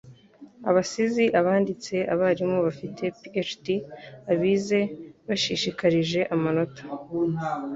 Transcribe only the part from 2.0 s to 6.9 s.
abarimu bafite PhD abize bashishikarije amanota